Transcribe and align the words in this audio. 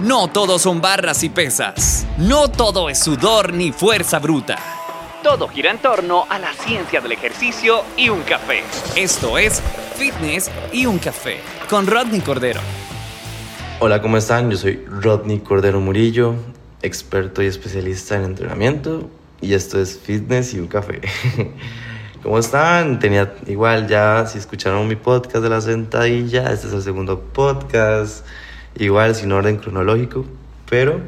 No 0.00 0.28
todo 0.28 0.58
son 0.58 0.82
barras 0.82 1.22
y 1.22 1.30
pesas. 1.30 2.06
No 2.18 2.48
todo 2.48 2.90
es 2.90 2.98
sudor 2.98 3.54
ni 3.54 3.72
fuerza 3.72 4.18
bruta. 4.18 4.58
Todo 5.22 5.48
gira 5.48 5.70
en 5.70 5.78
torno 5.78 6.26
a 6.28 6.38
la 6.38 6.52
ciencia 6.52 7.00
del 7.00 7.12
ejercicio 7.12 7.80
y 7.96 8.10
un 8.10 8.20
café. 8.20 8.62
Esto 8.94 9.38
es 9.38 9.62
Fitness 9.94 10.50
y 10.70 10.84
un 10.84 10.98
café 10.98 11.38
con 11.70 11.86
Rodney 11.86 12.20
Cordero. 12.20 12.60
Hola, 13.80 14.02
¿cómo 14.02 14.18
están? 14.18 14.50
Yo 14.50 14.58
soy 14.58 14.84
Rodney 14.86 15.38
Cordero 15.38 15.80
Murillo, 15.80 16.34
experto 16.82 17.42
y 17.42 17.46
especialista 17.46 18.16
en 18.16 18.24
entrenamiento 18.24 19.08
y 19.40 19.54
esto 19.54 19.80
es 19.80 19.98
Fitness 19.98 20.52
y 20.52 20.60
un 20.60 20.66
café. 20.66 21.00
¿Cómo 22.22 22.38
están? 22.38 22.98
Tenía 22.98 23.32
igual 23.46 23.88
ya, 23.88 24.26
si 24.26 24.36
escucharon 24.36 24.86
mi 24.88 24.96
podcast 24.96 25.42
de 25.42 25.48
la 25.48 25.62
sentadilla, 25.62 26.52
este 26.52 26.66
es 26.66 26.74
el 26.74 26.82
segundo 26.82 27.18
podcast, 27.18 28.26
igual 28.78 29.14
sin 29.14 29.32
orden 29.32 29.56
cronológico, 29.56 30.24
pero 30.68 31.00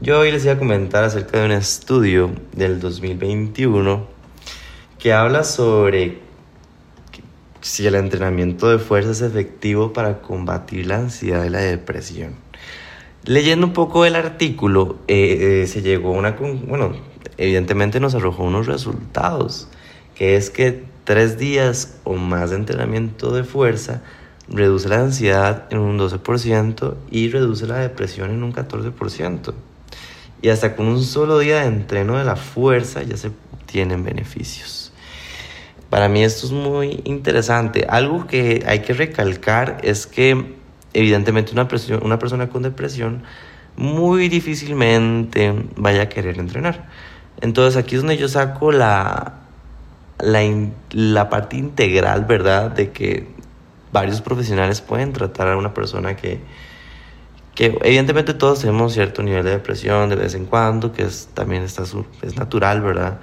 yo 0.00 0.18
hoy 0.18 0.32
les 0.32 0.44
iba 0.44 0.54
a 0.54 0.58
comentar 0.58 1.04
acerca 1.04 1.38
de 1.38 1.46
un 1.46 1.52
estudio 1.52 2.30
del 2.52 2.80
2021 2.80 4.06
que 4.98 5.12
habla 5.12 5.44
sobre 5.44 6.18
si 7.60 7.86
el 7.86 7.94
entrenamiento 7.94 8.68
de 8.68 8.78
fuerza 8.78 9.10
es 9.12 9.22
efectivo 9.22 9.92
para 9.92 10.20
combatir 10.20 10.86
la 10.86 10.96
ansiedad 10.96 11.44
y 11.44 11.50
la 11.50 11.60
depresión. 11.60 12.34
Leyendo 13.24 13.66
un 13.66 13.72
poco 13.72 14.04
el 14.04 14.16
artículo, 14.16 14.98
eh, 15.08 15.62
eh, 15.62 15.66
se 15.66 15.80
llegó 15.80 16.14
a 16.14 16.18
una... 16.18 16.32
Bueno, 16.32 16.92
evidentemente 17.38 18.00
nos 18.00 18.14
arrojó 18.14 18.44
unos 18.44 18.66
resultados 18.66 19.68
que 20.14 20.36
es 20.36 20.50
que 20.50 20.84
tres 21.04 21.38
días 21.38 21.98
o 22.04 22.14
más 22.14 22.50
de 22.50 22.56
entrenamiento 22.56 23.32
de 23.32 23.44
fuerza 23.44 24.02
reduce 24.48 24.88
la 24.88 25.00
ansiedad 25.00 25.66
en 25.70 25.78
un 25.78 25.98
12% 25.98 26.94
y 27.10 27.30
reduce 27.30 27.66
la 27.66 27.78
depresión 27.78 28.30
en 28.30 28.42
un 28.42 28.52
14%. 28.52 29.54
Y 30.42 30.48
hasta 30.48 30.76
con 30.76 30.86
un 30.86 31.02
solo 31.02 31.38
día 31.38 31.60
de 31.60 31.66
entreno 31.66 32.18
de 32.18 32.24
la 32.24 32.36
fuerza 32.36 33.02
ya 33.02 33.16
se 33.16 33.28
obtienen 33.28 34.04
beneficios. 34.04 34.92
Para 35.88 36.08
mí 36.08 36.22
esto 36.22 36.46
es 36.46 36.52
muy 36.52 37.00
interesante. 37.04 37.86
Algo 37.88 38.26
que 38.26 38.64
hay 38.66 38.80
que 38.80 38.92
recalcar 38.92 39.78
es 39.82 40.06
que 40.06 40.56
evidentemente 40.92 41.52
una, 41.52 41.68
una 42.02 42.18
persona 42.18 42.48
con 42.48 42.62
depresión 42.62 43.22
muy 43.76 44.28
difícilmente 44.28 45.54
vaya 45.76 46.02
a 46.02 46.08
querer 46.08 46.38
entrenar. 46.38 46.88
Entonces 47.40 47.76
aquí 47.76 47.96
es 47.96 48.02
donde 48.02 48.16
yo 48.16 48.28
saco 48.28 48.72
la, 48.72 49.34
la, 50.18 51.28
parte 51.28 51.56
integral, 51.56 52.24
¿verdad? 52.24 52.70
De 52.70 52.90
que 52.90 53.26
varios 53.94 54.20
profesionales 54.20 54.80
pueden 54.80 55.12
tratar 55.12 55.46
a 55.46 55.56
una 55.56 55.72
persona 55.72 56.16
que, 56.16 56.40
que 57.54 57.78
evidentemente 57.82 58.34
todos 58.34 58.58
tenemos 58.58 58.92
cierto 58.92 59.22
nivel 59.22 59.44
de 59.44 59.50
depresión 59.50 60.10
de 60.10 60.16
vez 60.16 60.34
en 60.34 60.46
cuando, 60.46 60.92
que 60.92 61.04
es, 61.04 61.28
también 61.32 61.62
está, 61.62 61.84
es 62.22 62.36
natural, 62.36 62.82
¿verdad? 62.82 63.20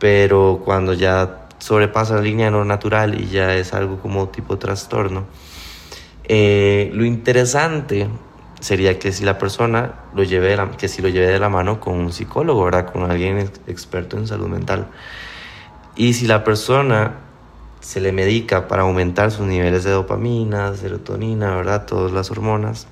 Pero 0.00 0.60
cuando 0.64 0.92
ya 0.92 1.46
sobrepasa 1.58 2.16
la 2.16 2.22
línea 2.22 2.46
de 2.46 2.50
lo 2.50 2.64
natural 2.64 3.18
y 3.18 3.28
ya 3.28 3.54
es 3.54 3.72
algo 3.74 4.00
como 4.00 4.28
tipo 4.28 4.58
trastorno, 4.58 5.24
eh, 6.24 6.90
lo 6.92 7.04
interesante 7.04 8.08
sería 8.58 8.98
que 8.98 9.12
si 9.12 9.24
la 9.24 9.38
persona 9.38 10.00
lo 10.16 10.24
lleve 10.24 10.56
que 10.78 10.88
si 10.88 11.00
lo 11.00 11.08
lleve 11.08 11.28
de 11.28 11.38
la 11.38 11.48
mano 11.48 11.78
con 11.78 11.94
un 11.94 12.12
psicólogo, 12.12 12.64
¿verdad? 12.64 12.90
Con 12.90 13.08
alguien 13.08 13.38
experto 13.68 14.18
en 14.18 14.26
salud 14.26 14.48
mental. 14.48 14.88
Y 15.94 16.14
si 16.14 16.26
la 16.26 16.42
persona 16.42 17.31
se 17.82 18.00
le 18.00 18.12
medica 18.12 18.68
para 18.68 18.82
aumentar 18.82 19.32
sus 19.32 19.44
niveles 19.44 19.82
de 19.84 19.90
dopamina, 19.90 20.74
serotonina, 20.74 21.56
¿verdad? 21.56 21.84
Todas 21.84 22.12
las 22.12 22.30
hormonas. 22.30 22.86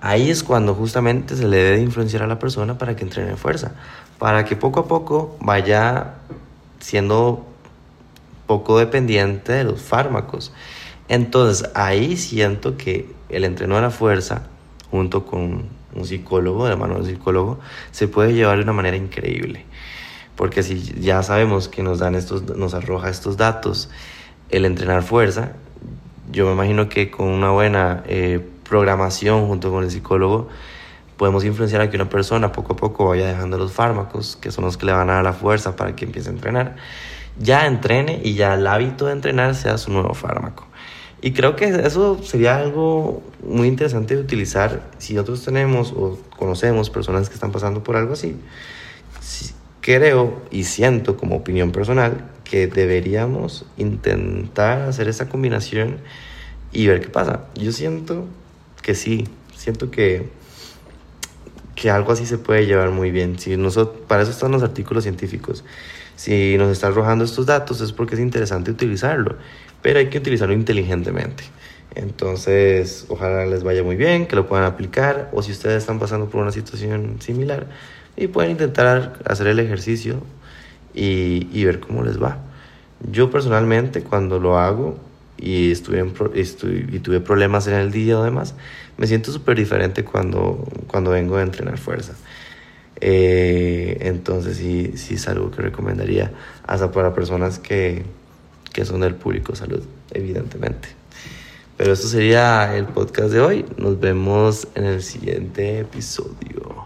Ahí 0.00 0.30
es 0.30 0.44
cuando 0.44 0.74
justamente 0.74 1.36
se 1.36 1.46
le 1.46 1.56
debe 1.56 1.80
influenciar 1.80 2.22
a 2.22 2.28
la 2.28 2.38
persona 2.38 2.78
para 2.78 2.94
que 2.94 3.02
entrene 3.02 3.36
fuerza, 3.36 3.72
para 4.18 4.44
que 4.44 4.54
poco 4.54 4.80
a 4.80 4.86
poco 4.86 5.36
vaya 5.40 6.14
siendo 6.78 7.44
poco 8.46 8.78
dependiente 8.78 9.52
de 9.52 9.64
los 9.64 9.82
fármacos. 9.82 10.52
Entonces 11.08 11.68
ahí 11.74 12.16
siento 12.16 12.76
que 12.76 13.12
el 13.28 13.44
entreno 13.44 13.74
de 13.74 13.82
la 13.82 13.90
fuerza, 13.90 14.42
junto 14.92 15.26
con 15.26 15.64
un 15.94 16.04
psicólogo, 16.06 16.64
de 16.64 16.70
la 16.70 16.76
mano 16.76 17.00
de 17.00 17.10
psicólogo, 17.10 17.58
se 17.90 18.06
puede 18.06 18.34
llevar 18.34 18.58
de 18.58 18.62
una 18.62 18.72
manera 18.72 18.96
increíble 18.96 19.66
porque 20.38 20.62
si 20.62 20.80
ya 21.00 21.20
sabemos 21.24 21.66
que 21.68 21.82
nos 21.82 21.98
dan 21.98 22.14
estos, 22.14 22.56
nos 22.56 22.72
arroja 22.72 23.10
estos 23.10 23.36
datos, 23.36 23.90
el 24.50 24.66
entrenar 24.66 25.02
fuerza, 25.02 25.50
yo 26.30 26.46
me 26.46 26.52
imagino 26.52 26.88
que 26.88 27.10
con 27.10 27.26
una 27.26 27.50
buena 27.50 28.04
eh, 28.06 28.40
programación 28.62 29.48
junto 29.48 29.72
con 29.72 29.82
el 29.82 29.90
psicólogo, 29.90 30.48
podemos 31.16 31.44
influenciar 31.44 31.80
a 31.80 31.90
que 31.90 31.96
una 31.96 32.08
persona 32.08 32.52
poco 32.52 32.74
a 32.74 32.76
poco 32.76 33.08
vaya 33.08 33.26
dejando 33.26 33.58
los 33.58 33.72
fármacos, 33.72 34.36
que 34.40 34.52
son 34.52 34.64
los 34.64 34.76
que 34.76 34.86
le 34.86 34.92
van 34.92 35.10
a 35.10 35.14
dar 35.14 35.24
la 35.24 35.32
fuerza 35.32 35.74
para 35.74 35.96
que 35.96 36.04
empiece 36.04 36.28
a 36.28 36.32
entrenar, 36.32 36.76
ya 37.40 37.66
entrene 37.66 38.20
y 38.22 38.34
ya 38.34 38.54
el 38.54 38.64
hábito 38.68 39.06
de 39.06 39.14
entrenar 39.14 39.56
sea 39.56 39.76
su 39.76 39.90
nuevo 39.90 40.14
fármaco. 40.14 40.68
Y 41.20 41.32
creo 41.32 41.56
que 41.56 41.64
eso 41.64 42.22
sería 42.22 42.58
algo 42.58 43.24
muy 43.42 43.66
interesante 43.66 44.14
de 44.14 44.20
utilizar 44.20 44.82
si 44.98 45.14
nosotros 45.14 45.44
tenemos 45.44 45.90
o 45.90 46.16
conocemos 46.38 46.90
personas 46.90 47.28
que 47.28 47.34
están 47.34 47.50
pasando 47.50 47.82
por 47.82 47.96
algo 47.96 48.12
así 48.12 48.36
creo 49.88 50.42
y 50.50 50.64
siento 50.64 51.16
como 51.16 51.36
opinión 51.36 51.72
personal 51.72 52.26
que 52.44 52.66
deberíamos 52.66 53.64
intentar 53.78 54.82
hacer 54.82 55.08
esa 55.08 55.30
combinación 55.30 55.96
y 56.72 56.86
ver 56.86 57.00
qué 57.00 57.08
pasa. 57.08 57.46
Yo 57.54 57.72
siento 57.72 58.26
que 58.82 58.94
sí, 58.94 59.26
siento 59.56 59.90
que, 59.90 60.28
que 61.74 61.88
algo 61.88 62.12
así 62.12 62.26
se 62.26 62.36
puede 62.36 62.66
llevar 62.66 62.90
muy 62.90 63.10
bien. 63.10 63.38
Si 63.38 63.56
nosotros, 63.56 64.02
para 64.06 64.24
eso 64.24 64.30
están 64.30 64.52
los 64.52 64.62
artículos 64.62 65.04
científicos. 65.04 65.64
Si 66.16 66.58
nos 66.58 66.70
está 66.70 66.88
arrojando 66.88 67.24
estos 67.24 67.46
datos 67.46 67.80
es 67.80 67.92
porque 67.92 68.14
es 68.14 68.20
interesante 68.20 68.70
utilizarlo, 68.70 69.36
pero 69.80 70.00
hay 70.00 70.10
que 70.10 70.18
utilizarlo 70.18 70.52
inteligentemente. 70.52 71.44
Entonces, 71.94 73.06
ojalá 73.08 73.46
les 73.46 73.62
vaya 73.62 73.82
muy 73.82 73.96
bien, 73.96 74.26
que 74.26 74.36
lo 74.36 74.46
puedan 74.46 74.66
aplicar, 74.66 75.30
o 75.32 75.42
si 75.42 75.52
ustedes 75.52 75.78
están 75.78 75.98
pasando 75.98 76.28
por 76.28 76.42
una 76.42 76.52
situación 76.52 77.22
similar, 77.22 77.68
y 78.18 78.26
pueden 78.26 78.50
intentar 78.50 79.18
hacer 79.24 79.46
el 79.46 79.60
ejercicio 79.60 80.20
y, 80.92 81.48
y 81.52 81.64
ver 81.64 81.80
cómo 81.80 82.02
les 82.02 82.20
va. 82.20 82.38
Yo 83.10 83.30
personalmente 83.30 84.02
cuando 84.02 84.40
lo 84.40 84.58
hago 84.58 84.98
y, 85.36 85.70
estuve, 85.70 86.04
y 86.92 86.98
tuve 86.98 87.20
problemas 87.20 87.68
en 87.68 87.74
el 87.74 87.92
día 87.92 88.18
o 88.18 88.24
demás, 88.24 88.54
me 88.96 89.06
siento 89.06 89.30
súper 89.30 89.56
diferente 89.56 90.04
cuando, 90.04 90.66
cuando 90.88 91.12
vengo 91.12 91.36
a 91.36 91.42
entrenar 91.42 91.78
fuerza. 91.78 92.14
Eh, 93.00 93.98
entonces 94.00 94.56
sí, 94.56 94.92
sí 94.96 95.14
es 95.14 95.28
algo 95.28 95.52
que 95.52 95.62
recomendaría 95.62 96.32
hasta 96.66 96.90
para 96.90 97.14
personas 97.14 97.60
que, 97.60 98.04
que 98.72 98.84
son 98.84 99.00
del 99.00 99.14
público 99.14 99.54
salud, 99.54 99.84
evidentemente. 100.12 100.88
Pero 101.76 101.92
esto 101.92 102.08
sería 102.08 102.76
el 102.76 102.86
podcast 102.86 103.30
de 103.30 103.40
hoy. 103.40 103.64
Nos 103.76 104.00
vemos 104.00 104.66
en 104.74 104.84
el 104.84 105.00
siguiente 105.00 105.78
episodio. 105.78 106.77